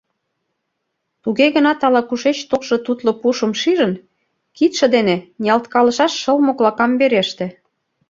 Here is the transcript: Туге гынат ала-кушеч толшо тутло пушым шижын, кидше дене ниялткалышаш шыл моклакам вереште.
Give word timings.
Туге 1.23 1.47
гынат 1.55 1.79
ала-кушеч 1.87 2.37
толшо 2.49 2.75
тутло 2.85 3.11
пушым 3.21 3.51
шижын, 3.61 3.93
кидше 4.55 4.85
дене 4.95 5.15
ниялткалышаш 5.41 6.13
шыл 6.21 6.37
моклакам 6.45 6.91
вереште. 6.99 7.47